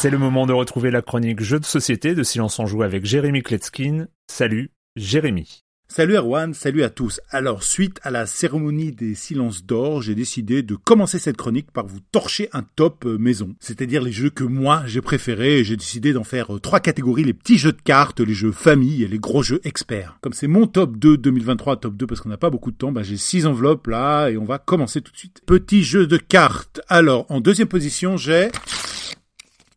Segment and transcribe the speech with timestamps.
[0.00, 3.04] C'est le moment de retrouver la chronique Jeux de société de Silence en Joue avec
[3.04, 4.06] Jérémy Kletskin.
[4.28, 5.62] Salut, Jérémy.
[5.88, 7.20] Salut Erwan, salut à tous.
[7.28, 11.86] Alors, suite à la cérémonie des silences d'or, j'ai décidé de commencer cette chronique par
[11.86, 13.54] vous torcher un top euh, maison.
[13.60, 17.24] C'est-à-dire les jeux que moi j'ai préférés et j'ai décidé d'en faire euh, trois catégories,
[17.24, 20.16] les petits jeux de cartes, les jeux famille et les gros jeux experts.
[20.22, 22.90] Comme c'est mon top 2 2023, top 2 parce qu'on n'a pas beaucoup de temps,
[22.90, 25.42] bah, j'ai six enveloppes là et on va commencer tout de suite.
[25.44, 26.80] Petits jeux de cartes.
[26.88, 28.48] Alors, en deuxième position, j'ai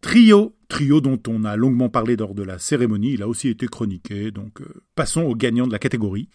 [0.03, 3.67] Trio, trio dont on a longuement parlé lors de la cérémonie, il a aussi été
[3.67, 6.27] chroniqué, donc euh, passons au gagnant de la catégorie.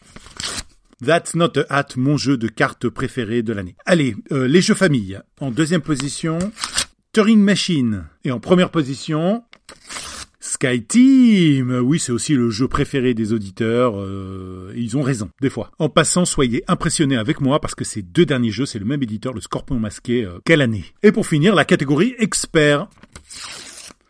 [1.05, 3.77] That's not a hat, mon jeu de cartes préféré de l'année.
[3.85, 5.21] Allez, euh, les jeux famille.
[5.39, 6.39] En deuxième position,
[7.13, 8.07] Turing Machine.
[8.25, 9.45] Et en première position,
[10.41, 14.01] Sky Team Oui, c'est aussi le jeu préféré des auditeurs.
[14.01, 15.73] Euh, ils ont raison, des fois.
[15.79, 19.03] En passant, soyez impressionnés avec moi parce que ces deux derniers jeux, c'est le même
[19.03, 20.27] éditeur, le Scorpion Masqué.
[20.47, 22.89] quelle année Et pour finir, la catégorie expert.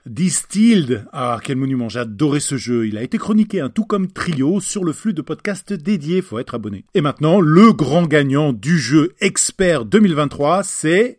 [0.06, 1.04] Distilled.
[1.12, 1.88] Ah, quel monument.
[1.88, 2.86] J'ai adoré ce jeu.
[2.86, 6.22] Il a été chroniqué, un hein, tout comme Trio, sur le flux de podcasts dédié.
[6.22, 6.84] Faut être abonné.
[6.94, 11.18] Et maintenant, le grand gagnant du jeu expert 2023, c'est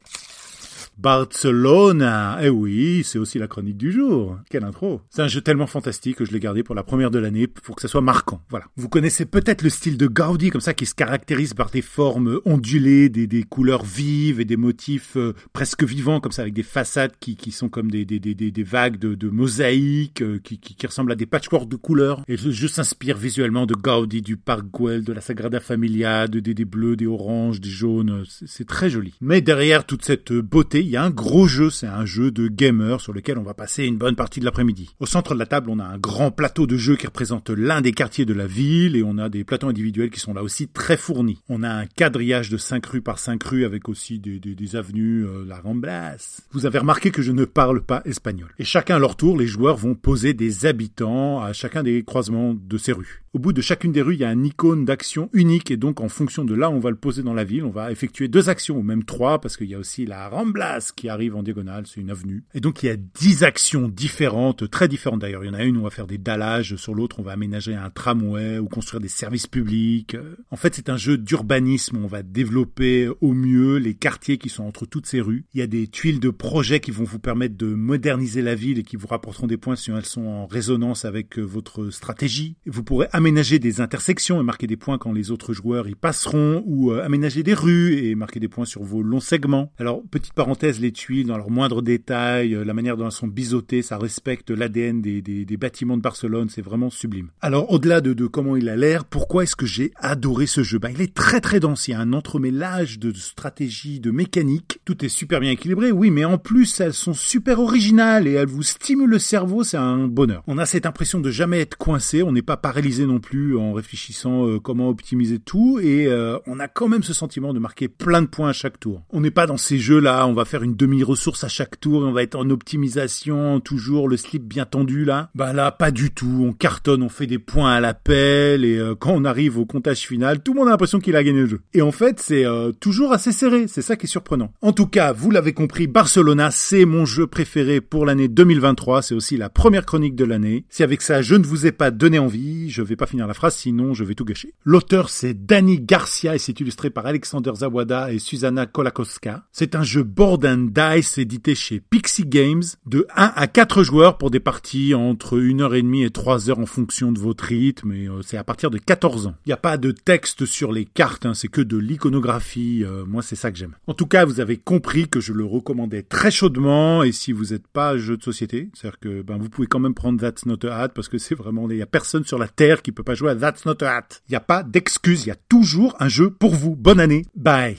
[0.99, 2.39] Barcelona.
[2.41, 4.37] Eh oui, c'est aussi la chronique du jour.
[4.49, 5.01] Quelle intro.
[5.09, 7.75] C'est un jeu tellement fantastique que je l'ai gardé pour la première de l'année pour
[7.77, 8.41] que ça soit marquant.
[8.49, 8.65] Voilà.
[8.75, 12.41] Vous connaissez peut-être le style de Gaudi comme ça qui se caractérise par des formes
[12.43, 16.63] ondulées, des, des couleurs vives et des motifs euh, presque vivants comme ça avec des
[16.63, 20.85] façades qui, qui sont comme des, des, des, vagues de, de mosaïques euh, qui, qui,
[20.85, 22.23] ressemblent à des patchwork de couleurs.
[22.27, 26.41] Et le jeu s'inspire visuellement de Gaudi, du Parc Güell, de la Sagrada Familia, de,
[26.41, 28.25] des bleus, des oranges, des jaunes.
[28.45, 29.13] C'est très joli.
[29.21, 32.47] Mais derrière toute cette beauté, il y a un gros jeu, c'est un jeu de
[32.47, 34.89] gamer sur lequel on va passer une bonne partie de l'après-midi.
[34.99, 37.81] Au centre de la table, on a un grand plateau de jeu qui représente l'un
[37.81, 40.67] des quartiers de la ville et on a des plateaux individuels qui sont là aussi
[40.67, 41.43] très fournis.
[41.47, 45.45] On a un quadrillage de 5 rues par 5 rues avec aussi des, avenues, euh,
[45.45, 46.41] la Ramblas.
[46.53, 48.49] Vous avez remarqué que je ne parle pas espagnol.
[48.57, 52.55] Et chacun à leur tour, les joueurs vont poser des habitants à chacun des croisements
[52.55, 53.21] de ces rues.
[53.33, 56.01] Au bout de chacune des rues, il y a un icône d'action unique et donc
[56.01, 57.63] en fonction de là, on va le poser dans la ville.
[57.63, 60.78] On va effectuer deux actions ou même trois parce qu'il y a aussi la Ramblas
[60.95, 62.43] qui arrive en diagonale, c'est une avenue.
[62.53, 65.43] Et donc il y a dix actions différentes, très différentes d'ailleurs.
[65.43, 67.31] Il y en a une où on va faire des dallages, sur l'autre on va
[67.31, 70.15] aménager un tramway ou construire des services publics.
[70.51, 71.97] En fait, c'est un jeu d'urbanisme.
[71.97, 75.45] On va développer au mieux les quartiers qui sont entre toutes ces rues.
[75.53, 78.79] Il y a des tuiles de projets qui vont vous permettre de moderniser la ville
[78.79, 82.55] et qui vous rapporteront des points si elles sont en résonance avec votre stratégie.
[82.65, 86.63] Vous pourrez aménager des intersections et marquer des points quand les autres joueurs y passeront,
[86.65, 89.71] ou euh, aménager des rues et marquer des points sur vos longs segments.
[89.79, 93.27] Alors, petite parenthèse, les tuiles, dans leurs moindres détails, euh, la manière dont elles sont
[93.27, 97.29] biseautées, ça respecte l'ADN des, bâtiments de Barcelone, c'est vraiment sublime.
[97.41, 100.79] Alors, au-delà de, comment il a l'air, pourquoi est-ce que j'ai adoré ce jeu?
[100.79, 104.79] Ben, Il est très très dense, il y a un entremêlage de stratégie, de mécanique,
[104.85, 108.47] tout est super bien équilibré, oui, mais en plus, elles sont super originales et elles
[108.47, 110.43] vous stimulent le cerveau, c'est un bonheur.
[110.47, 113.73] On a cette impression de jamais être coincé, on n'est pas paralysé non plus en
[113.73, 117.87] réfléchissant euh, comment optimiser tout et euh, on a quand même ce sentiment de marquer
[117.87, 119.01] plein de points à chaque tour.
[119.09, 122.03] On n'est pas dans ces jeux là, on va faire une demi-ressource à chaque tour
[122.03, 125.29] et on va être en optimisation, toujours le slip bien tendu là.
[125.35, 128.95] Bah là, pas du tout, on cartonne, on fait des points à l'appel et euh,
[128.95, 131.45] quand on arrive au comptage final, tout le monde a l'impression qu'il a gagné le
[131.45, 131.61] jeu.
[131.73, 132.45] Et en fait, c'est
[132.79, 134.51] toujours assez serré, c'est ça qui est surprenant.
[134.61, 139.15] En tout cas, vous l'avez compris, Barcelona, c'est mon jeu préféré pour l'année 2023, c'est
[139.15, 140.65] aussi la première chronique de l'année.
[140.69, 143.33] Si avec ça je ne vous ai pas donné envie, je vais pas finir la
[143.33, 144.53] phrase, sinon je vais tout gâcher.
[144.65, 149.43] L'auteur c'est Danny Garcia et c'est illustré par Alexander Zawada et Susanna Kolakowska.
[149.51, 150.03] C'est un jeu
[150.45, 155.37] and dice édité chez Pixie Games de 1 à 4 joueurs pour des parties entre
[155.37, 158.77] 1h30 et 3 heures en fonction de votre rythme et euh, c'est à partir de
[158.77, 159.35] 14 ans.
[159.45, 162.83] Il n'y a pas de texte sur les cartes, hein, c'est que de l'iconographie.
[162.83, 163.75] Euh, moi c'est ça que j'aime.
[163.87, 167.45] En tout cas, vous avez compris que je le recommandais très chaudement et si vous
[167.47, 170.65] n'êtes pas jeu de société, c'est-à-dire que ben, vous pouvez quand même prendre That's Not
[170.65, 173.03] a Hat parce que c'est vraiment, il n'y a personne sur la Terre qui peut
[173.03, 174.07] pas jouer à That's Not a Hat.
[174.27, 176.75] Il n'y a pas d'excuse, il y a toujours un jeu pour vous.
[176.75, 177.25] Bonne année.
[177.35, 177.77] Bye.